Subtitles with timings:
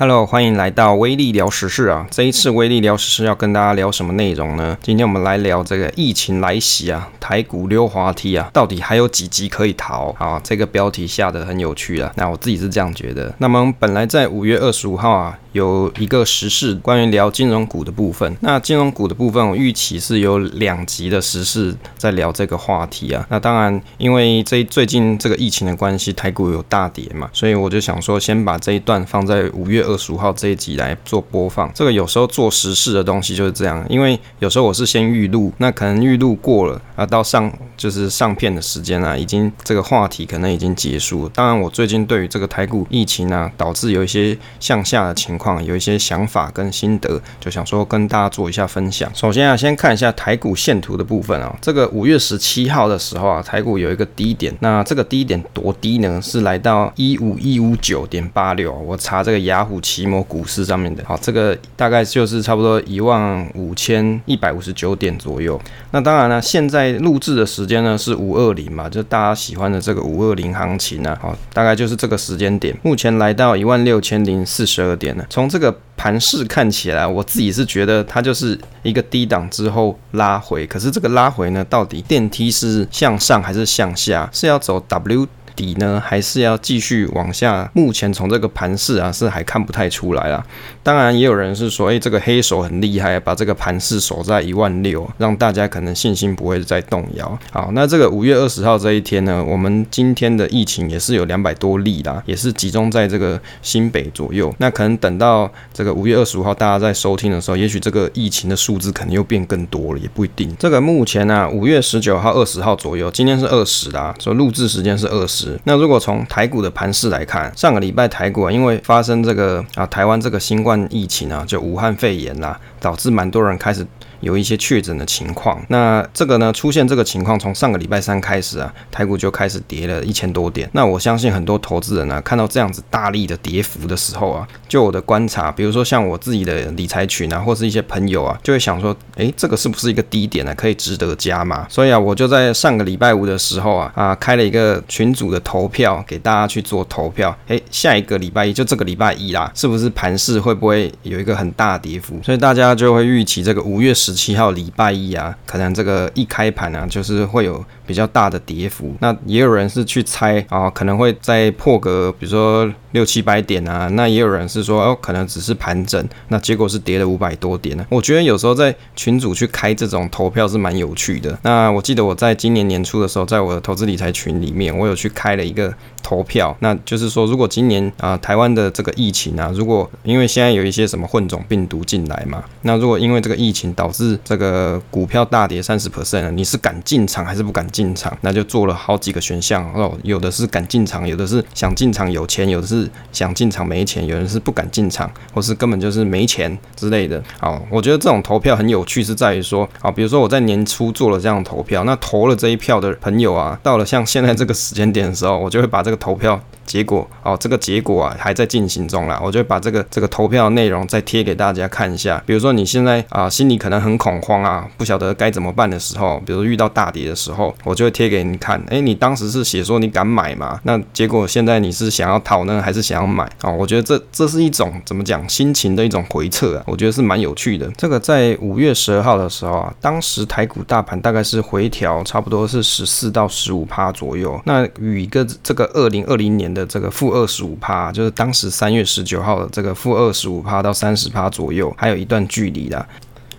[0.00, 2.06] Hello，欢迎来到威利聊时事啊！
[2.10, 4.74] 这一次威利聊时事要跟大家聊什么内容呢？
[4.82, 10.10] 今天我们来聊这个疫情来袭啊，台股溜滑梯啊，到底还有几级可以逃？
[10.18, 12.10] 啊，这个标题下得很有趣啊。
[12.16, 13.34] 那我自己是这样觉得。
[13.36, 15.38] 那么本来在五月二十五号啊。
[15.52, 23.26] 有一个时事关于聊金融股的部分，那金融股的部分，我预期是有两集的时事在聊这个话题啊。
[23.28, 31.68] 那当然，因为这最近这个疫情的关系，台股有大跌嘛，所以我就想说，先把这一段放在五月二十五号这一集来做播放。
[31.74, 41.30] 这个有时候做时事的东西就是这样，因为有时候我是先预录，那可能预录过了啊，到上就是上片的时间啊，已经这个话题可能已经结束了。
[41.34, 45.40] 当然，我最近对于这个台股疫情啊，导致有一些向下的情。
[45.40, 49.10] 况有一些想法跟心得，就想说跟大家做一下分享。
[49.14, 51.56] 首先啊，先看一下台股线图的部分啊。
[51.62, 56.20] 这个五月十七号的时候啊，台股有一个低点，那这个低点多低呢？
[56.20, 58.70] 是来到一五一五九点八六。
[58.70, 65.60] 我查这个雅虎期摩股市上面的，好，这个大概就是差不多一万五千一百五十九点左右。
[65.90, 75.26] 那当然了，现在录制的时间呢是五二零嘛，就大家喜欢的这个五二零行情啊，好，大概就是这个时间点，目前来到一万六千零四十二点了。
[75.30, 80.66] 从这个盘势看起来，我自己是觉得它就是一个低档之后拉回。
[80.66, 84.28] 可是这个拉回呢，到底电梯是向上还是向下？
[84.32, 85.26] 是要走 W
[85.60, 87.70] 底呢，还是要继续往下？
[87.74, 90.42] 目前从这个盘势啊，是还看不太出来啦。
[90.82, 97.38] 当然，也有人是说，哎，这个黑手很厉害，把这个盘势守在一万六，让大家可能信心不会再动摇。
[97.52, 104.54] 好，那这个五月二十号这一天呢，我们今天的疫情也是有两百多例啦，也是集中在这个新北左右。
[104.56, 110.56] 那可能等到这个五月二十五号大家在收听的时候，也许这个疫情的数字可能又变更多了，也不一定。
[110.58, 115.49] 这个目前呢、啊，五月十九号、二十号左右，今天是二十啦，所以录制时间是二十。
[115.64, 123.86] 那如果从台股的盘势来看，上个礼拜台股啊，因为发生这个啊台湾这个新冠疫情啊，就武汉肺炎啦，导致蛮多人开始。
[124.20, 130.68] 有一些确诊的情况，那这个呢，出现这个情况，从上个礼拜三开始啊，台股就开始跌了一千多点。
[130.72, 140.54] 那我相信很多投资人呢、啊，看到这样子大力的跌幅的时候啊，就我的观察，比如说像我自己的理财群啊，或是一些朋友啊，就会想说，诶，这个是不是一个低点呢？
[140.54, 141.66] 可以值得加码？
[141.70, 147.34] 所以啊，我就在上个礼拜五的时候啊，啊，开了一个群组的投票，给大家去做投票。
[147.48, 152.20] 诶，下一个礼拜一就这个礼拜一啦，是不是盘势会不会有一个很大跌幅？
[152.22, 154.09] 所以大家就会预期这个五月十。
[154.10, 158.92] 十七号礼拜一啊，可能这个一开盘啊，就是会有比较大的跌幅。
[159.00, 163.86] 那也有人是去猜啊，可能会再破个，比如说六七百点啊。
[163.92, 166.04] 那也有人是说哦，可能只是盘整。
[166.28, 167.86] 那结果是跌了五百多点呢。
[167.88, 171.38] 我觉得有时候在群组去开这种投票是蛮有趣的。
[171.42, 175.72] 那我记得我在今年年初的时候，在我的投资理财群里面，我有去开了一个
[176.02, 176.56] 投票。
[176.60, 188.16] 那就是说，如果今年啊台湾的这个疫情啊，如果因为现在有一些什么混种病毒进来嘛，那如果因为这个疫情导致这个股票大跌三十 percent，你是敢进场还是不敢进场？
[188.20, 197.22] 那就做了好几个选项哦，有的是敢进场，有的是想进场有钱，有的是想进场没钱，有人是不敢进场，或是根本就是没钱之类的。
[197.38, 206.40] 好，我觉得这种投票很有趣，是在于说，好，比如说我在年初做了这样投票，那投了这一票的朋友啊，到了像现在这个时间点的时候，我就会把这这个投票。
[206.70, 212.22] 结果哦，这个结果啊还在进行中啦，我就把这个这个投票内容再贴给大家看一下。
[212.24, 218.62] 比如说你现在啊心里可能很恐慌啊，不晓得该怎么办的时候，比如遇到大跌的时候，我就会贴给你看。
[218.68, 220.60] 哎，你当时是写说你敢买吗？
[220.62, 223.28] 那结果现在你是想要逃呢，还是想要买？
[223.42, 227.68] 啊，我觉得这这是一种怎么讲心情的一种回测啊，我觉得是蛮有趣的。
[227.76, 234.40] 这个在五月十二号的时候啊，当时台股大盘大概是回调，差不多是十四到十五趴左右。
[234.44, 242.86] 那与一个这个二零二零年的这个负二十五趴，就是当时三月十九号的这个负二十五趴到三十趴左右，还有一段距离啦。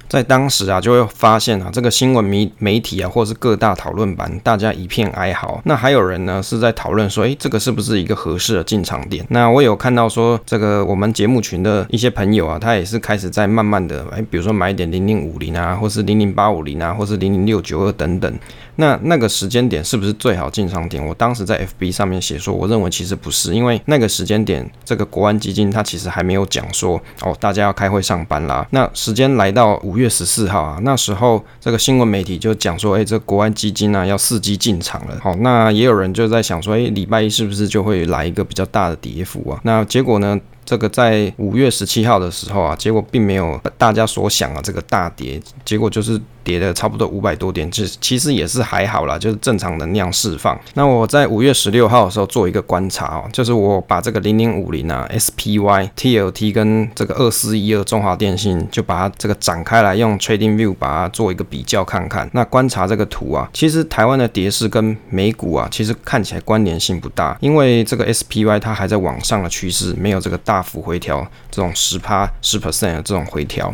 [0.09, 5.61] 在当时啊，就会发现啊，这个新闻媒媒体啊，或是各大讨论版，大家一片哀嚎。
[5.63, 9.25] 那还有人呢，是在讨论说，诶，这个是不是一个合适的进场点？
[9.29, 18.37] 那我有看到说，这个我们节目群的一些朋友啊，他也是开始在慢慢的，诶，比如说买点零零五零啊，或是零零八五零啊，或是零零六九二等等。
[18.77, 21.05] 那那个时间点是不是最好进场点？
[21.05, 28.65] 我当时在 FB 上面写说，我认为其实不是，因为那个时间点，这个国安基金它其实还没有讲说，哦，大家要开会上班啦。
[28.71, 35.17] 那时间来到五月十四号啊，那时候这个新闻媒体就讲说，哎，这国安基金啊要伺机进场了。
[35.21, 39.59] 好，那也有人就在想说，哎，礼拜一是不是就会来一个比较大的跌幅啊？
[39.63, 40.39] 那结果呢？
[40.63, 50.57] 这个在五月十七号的时候啊，结果并没有大家所想的这个大跌，结果就是跌了差不多五百多点，就其实也是还好啦，就是正常能量释放。
[50.75, 62.29] 那我在五月十六号的时候做一个观察哦，就是我把这个零零五零啊、SPY、TLT 跟这个二四一二中华电信，就把它这个展开来用 Trading View 把它做一个比较看看。
[62.33, 70.50] 那观察这个图啊，其实台湾的跌势跟美股啊，其实看起来关联性不大，因为这个 SPY 它还在往上的趋势，没有这个大。
[70.51, 73.73] 大幅回调，这种十趴十 percent 的这种回调，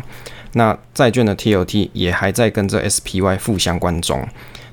[0.52, 4.24] 那债券的 T O T 也还在跟这 SPY 负相关中。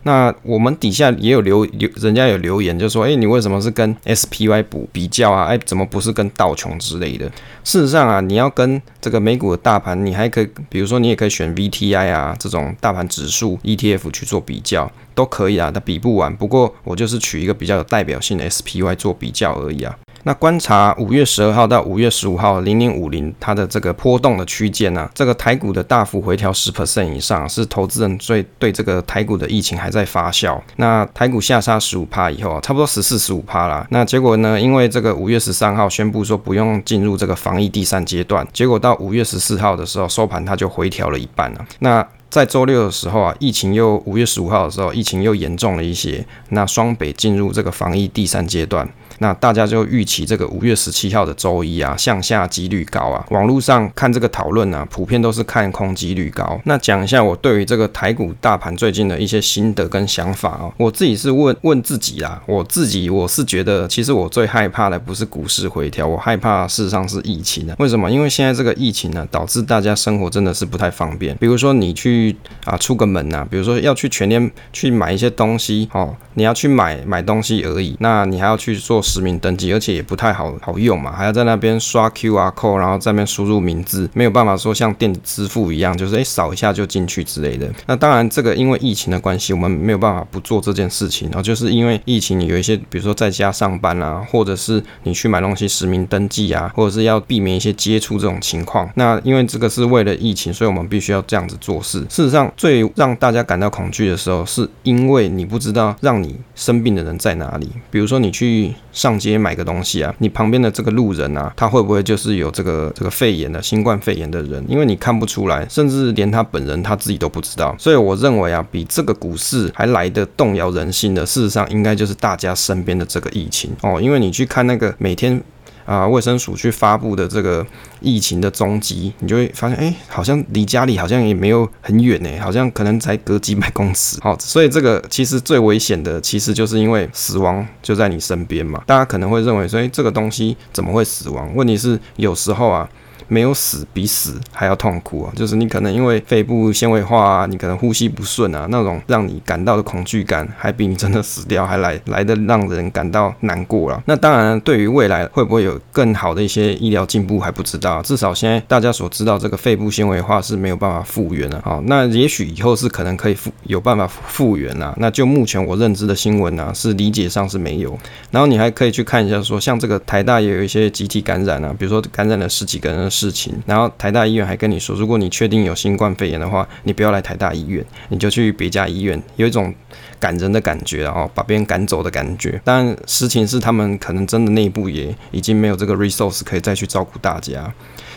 [0.04, 5.46] 那我们底下也有留留，人家有留言就说，哎，你为什么是跟 SPY 补比较啊？
[5.46, 7.25] 哎，怎么不是跟道琼之类的？
[7.63, 16.31] 事实上啊，你要跟这个美股的大盘，你还可以，比如说你也可以选 VTI 啊这种大盘指数 ETF 去做比较，都可以啊，它比不完。
[16.36, 19.98] 不过我就是取一个比较有代表性的 SPY 做比较而已啊。
[20.25, 30.60] 那观察五月十二号到五月十五号零零五零它的这个波动的区间呢，这个台股的大幅回调十 percent 以上，是投资人最对这个台股的疫情还在发酵。
[30.77, 33.86] 那台股下杀十五趴以后，差不多十四十五趴啦。
[33.92, 41.63] 那结果呢，因为这个五月十三号宣布说不用进入这个防疫第三阶段，结果到五月十四号的时候收盘，它就回调了一半了。
[41.78, 46.25] 那在周六的时候啊，疫情又五月十五号的时候，疫情又严重了一些。
[46.50, 48.89] 那双北进入这个防疫第三阶段。
[49.20, 53.26] 那大家就预期这个五月十七号的周一啊，向下几率高啊。
[53.30, 56.60] 网络上看这个讨论啊，普遍都是看空几率高。
[56.66, 60.74] 那讲一下我对于这个台股大盘最近的一些心得跟想法哦。
[60.78, 67.76] 我自己是问问自己啦，我自己我是觉得，其实我最害怕的不是股市回调，我害怕事实上是疫情啊。
[67.80, 68.12] 为什么？
[68.12, 71.36] 因为现在这个疫情呢，导致大家生活真的是不太方便。
[71.38, 72.36] 比如说你去
[72.66, 79.02] 啊出个门啊，比如说要去全联去买一些东西哦，你要去买买东西而已，那你还要去做。
[79.06, 87.72] 实名登记，而且也不太好好用嘛，还要在那边刷 QR code，然后在那边输入名字，没有办法说像电子支付一样，就是诶扫一下就进去之类的。
[87.86, 91.30] 那当然，这个因为疫情的关系，我们没有办法不做这件事情。
[91.30, 98.90] 然后就是因为疫情，有一些比如说在家上班啊，或者是你去买东西实名登记啊，或者是要避免一些接触这种情况。
[98.96, 102.00] 那因为这个是为了疫情，所以我们必须要这样子做事。
[102.10, 107.69] 事实上，最让大家感到恐惧的时候，是因为你不知道让你生病的人在哪里。
[107.92, 108.74] 比如说你去。
[108.95, 114.65] 上街买个东西啊，你旁边的这个路人啊，他会不会就是有这个这个肺炎的新冠肺炎的人？
[114.68, 117.75] 因为你看不出来，甚至连他本人他自己都不知道。
[117.77, 124.00] 所以我认为啊，比这个股市还来的动摇人心的，事实上应该就是大家身边的这个疫情哦。
[124.01, 125.39] 因为你去看那个每天。
[125.86, 127.66] 啊，卫生署去发布的这个
[128.02, 134.18] 疫情的踪迹，你就会发现，哎、好像离家里好像也没有很远呢，好像可能才隔几百公尺。
[134.22, 138.82] 好，所以这个其实最危险的，其实就是因为死亡就在你身边嘛。
[138.86, 141.54] 大家可能会认为说，哎，这个东西怎么会死亡？
[141.56, 142.90] 问题是有时候啊。
[143.28, 145.34] 没有死比死还要痛苦啊！
[145.36, 154.04] 就是你可能因为肺部纤维化啊，你可能呼吸不顺啊，那种让你感到的恐惧感，还比你真的死掉还来来的让人感到难过了。
[154.06, 158.02] 那当然，对于未来会不会有更好的一些医疗进步还不知道。
[158.04, 161.60] 至少现在大家所知道，这个肺部纤维化是没有办法复原的。
[161.64, 164.94] 好，那也许以后是可能可以复有办法复原啊。
[164.98, 167.98] 那就目前我认知的新闻啊，是理解上是没有。
[168.30, 173.05] 然后你还可以去看一下，说像这个台大也有一些集体感染啊，比如说感染了十几个人。
[173.10, 179.74] 事情，然后台大医院还跟你说，如果你确定有新冠肺炎的话，你不要来台大医院，你就去别家医院，有一种
[180.19, 182.60] 赶人的感觉，哦，把别人赶走的感觉。
[182.63, 187.74] 但实情是，他们可能真的内部也已经没有这个 resource 可以再去照顾大家。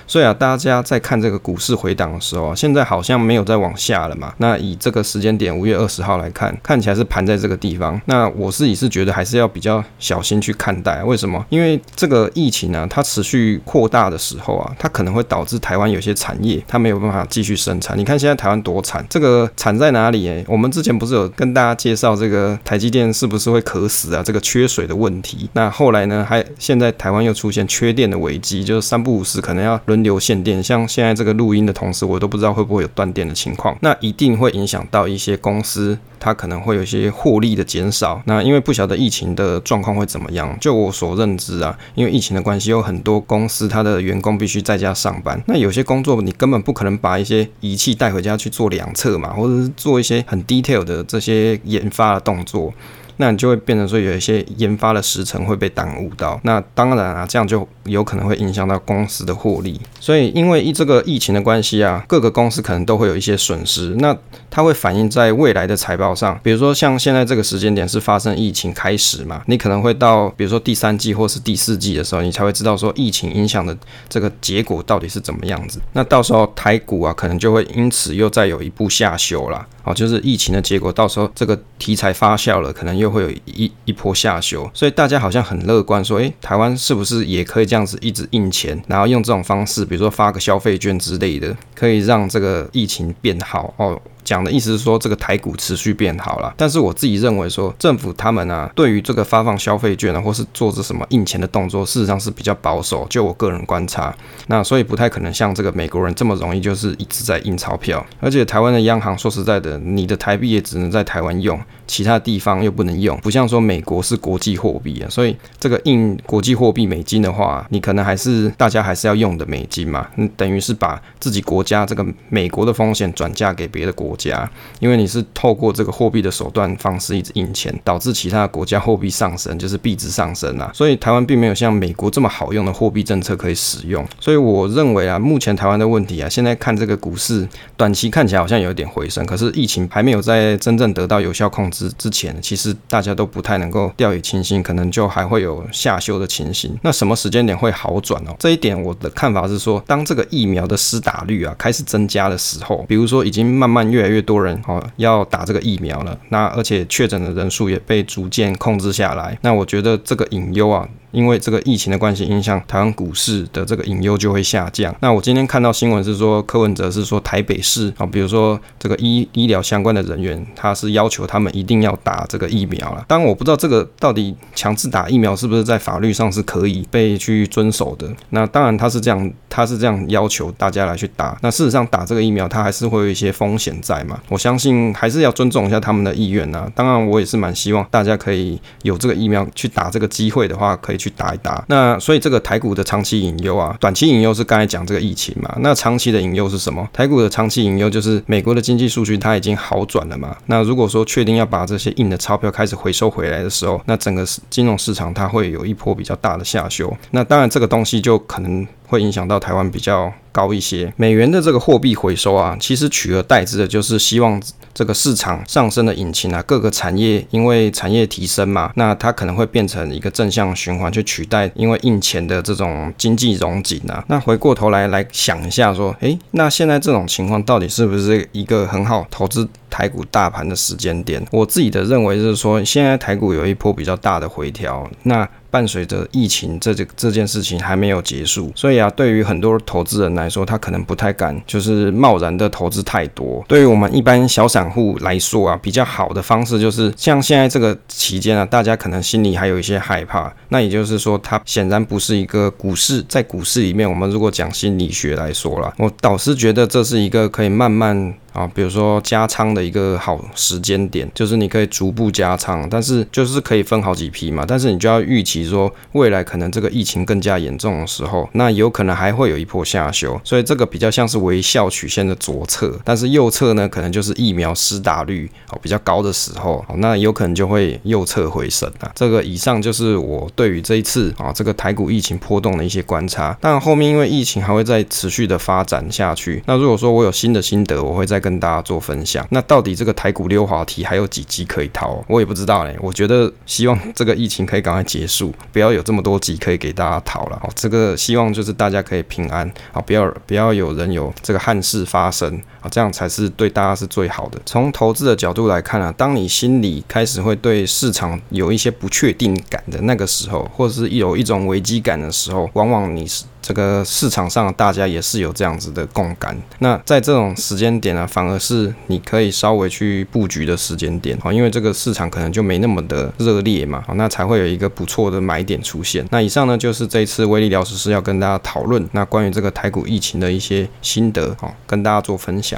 [0.07, 4.33] 所以啊，大家在看这个股市回档的时候啊，现在好像没有再往下了嘛。
[4.39, 8.01] 那以这个时间点五月二十号来看，看起来是盘在这个地方。
[8.07, 11.05] 那我自己是觉得还是要比较小心去看待。
[11.05, 11.45] 为什么？
[11.51, 17.99] 因为这个疫情呢，它持续扩大的时候啊，它可能会导致台湾有些产业它没有办法继续生产。
[17.99, 20.27] 你看现在台湾多惨，这个惨在哪里？
[20.29, 24.23] 哎，我们之前不是有跟大家介绍这个台积电是不是会渴死啊？
[24.25, 25.51] 这个缺水的问题。
[25.53, 29.99] 那后来呢，还现在台湾又出现缺电的危机，就是三不五时可能要轮。
[29.99, 38.21] 流限电，像现在这个录音的同时，我都不知道会不会有断电的情况，那一定会影响到一些公司，它可能会有一些获利的减少。
[38.27, 52.73] 那因为不晓得疫情的状况会怎么样，就我所认知啊，因为疫情的关系，有很多公司它的员工必须在家上班，那有些工作你根本不可能把一些仪器带回家去做两测嘛，或者是做一些很 detail 的这些研发的动作。
[53.19, 56.41] 那你就会变成说有一些研发的时程会被耽误到。
[56.43, 59.81] 那当然啊，这样就有可能会影响到公司的获利。
[60.01, 63.95] 所以因为这个疫情的关系啊，各个公司可能都会有一些损失。
[63.99, 64.17] 那
[64.51, 73.77] 它会反映在未来的财报上，比如说像现在这个时间点是发生疫情开始嘛，你可能会到比如说第三季或是第四季的时候，你才会知道说疫情影响的
[74.09, 75.81] 这个结果到底是怎么样子。
[75.93, 79.67] 那到时候台股啊，可能就会因此又再有一步下修啦。
[79.85, 84.71] 哦，就是疫情的结果，到时候这个题材发酵了，可能又会有一一波下修。
[84.75, 94.01] 所以大家好像很乐观，说，诶，台湾是不是也可以这样子一直印钱，然后用这种方式，比如说发个消费券之类的，可以让这个疫情变好哦。
[94.29, 96.53] 讲的意思是说，这个台股持续变好了。
[96.55, 103.07] 但是我自己认为说，政府他们啊，对于这个发放消费券啊，或是做着什么印钱的动作，事实上是比较保守。
[103.09, 104.15] 就我个人观察，
[104.49, 108.05] 那所以不太可能像这个美国人这么容易就是一直在印钞票。
[108.21, 113.17] 而且台湾的央行说实在的，你的台币也只能在台湾用，其他地方又不能用。
[113.21, 120.07] 不像说美国是国际货币啊，所以这个印国际货币美金的话，你可能还是大家还是要用的美金嘛。
[120.17, 124.49] 嗯，等于是把自己国家这个美国的风险转嫁给别的国家。
[124.81, 130.71] 因为你是透过这个货币的手段方式一直印钱，导致其他国家货币上升，就是币值上升啊。
[130.75, 134.07] 所以台湾并没有像美国这么好用的货币政策可以使用。
[134.21, 146.77] 所以我认为啊，目前台湾的问题啊，现在看这个股市，短期看起来好像有点回升，可是疫情还没有在真正得到有效控制之前，其实大家都不太能够掉以轻心，可能就还会有下修的情形。
[146.83, 148.35] 那什么时间点会好转哦？
[148.39, 160.89] 这一点我的看法是说，当这个疫苗的施打率啊开始增加的时候，比如说已经慢慢越越多人哦要打这个疫苗了，那而且确诊的人数也被逐渐控制下来，那我觉得这个隐忧啊。
[161.11, 164.95] 因为这个疫情的关系，影响台湾股市的这个隐忧就会下降。
[165.01, 173.05] 那我今天看到新闻是说，柯文哲是说台北市啊，比如说这个医医疗相关的人员，他是要求他们一定要打这个疫苗了。
[173.09, 178.07] 当然我不知道这个到底强制打疫苗是不是在法律上是可以被去遵守的。
[178.31, 181.39] 那当然他是这样，他是这样要求大家来去打。
[181.41, 184.21] 那事实上打这个疫苗，他还是会有一些风险在嘛。
[184.29, 186.71] 我相信还是要尊重一下他们的意愿呐。
[186.75, 190.98] 当然我也是蛮希望大家可以有这个疫苗去打这个机会的话，可以。
[190.99, 196.87] 去打一打，那所以这个台股的长期引诱啊，短期引诱是刚才讲这个疫情嘛，那长期的引诱是什么？
[196.93, 208.67] 台股的长期引诱就是美国的经济数据它已经好转了嘛，那如果说确定要把这些印的钞票开始回收回来的时候，那整个金融市场它会有一波比较大的下修，那当然这个东西就可能。
[208.89, 214.43] 会影响到台湾比较高一些，美元的这个货币回收啊，其实取而代之的就是希望
[214.73, 224.03] 这个市场上升的引擎啊，各个产业因为产业提升嘛，那它可能会变成一个正向循环，去取代因为印钱的这种经济融紧啊。
[224.09, 231.23] 那回过头来来想一下，说，诶，那现在这种情况到底是不是一个很好投资台股大盘的时间点？
[231.31, 235.29] 我自己的认为是说，现在台股有一波比较大的回调，那。
[235.51, 243.45] 伴随着疫情这这这件事情还没有结束，所以啊，对于很多投资人来说，他可能不太敢就是贸然的投资太多。
[243.49, 250.33] 对于我们一般小散户来说啊，比较好的方式就是像现在这个期间啊，大家可能心里还有一些害怕。
[250.51, 258.15] 那也就是说，它显然不是一个股市，在股市里面，我们如果讲心理学来说啦，我倒是觉得这是一个可以慢慢。
[258.39, 264.45] 啊，比如说加仓的一个好时间点，就是你可以逐步加仓，但是就是可以分好几批嘛。
[264.47, 270.19] 但是你就要预期说，未来可能这个疫情更加严重的时候，那有可能还会有一波下修。
[270.23, 278.89] 所以这个比较像是微笑曲线的左侧，但是右侧呢，可能就是疫苗施打率哦比较高的时候，那有可能就会右侧回升啊。
[278.95, 283.37] 这个以上就是我对于这一次啊这个台股疫情波动的一些观察。
[283.41, 288.28] 但后面因为疫情还会再持续的发展下去，那如果说我有新的心得，我会再跟。
[288.29, 292.05] 跟大家做分享，那到底这个台股溜滑梯还有几集可以逃？
[292.07, 292.77] 我也不知道嘞。
[292.79, 297.41] 我觉得希望这个疫情可以赶快结束，不要有这么多集可以给大家逃了。
[297.43, 302.31] 哦，这个希望就是大家可以平安啊，不要不要有人有这个憾事发生
[302.61, 304.39] 啊，这样才是对大家是最好的。
[304.45, 313.25] 从投资的角度来看啊，当你心里开始会对市场有一些不确定感的那个时候，或者是有一种危机感的时候，往往你是。
[313.49, 316.37] 这个市场上大家也是有这样子的共感。
[316.59, 326.07] 那在这种时间点呢，反而是你可以稍微去布局的时间点啊，因为这个市场可能就没那么的热烈嘛，那才会有一个不错的买点出现。
[326.11, 332.49] 那以上呢，就是这一次威力聊时是要跟大家讨论那关于这个台股疫情的一些心得，好，跟大家做分享。